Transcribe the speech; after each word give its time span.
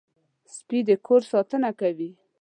سپي 0.55 0.79
د 0.87 0.89
کور 1.05 1.21
ساتنه 1.31 1.69
کوي. 1.79 2.09